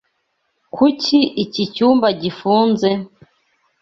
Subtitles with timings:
[0.75, 2.89] Kuki iki cyumba gifunze?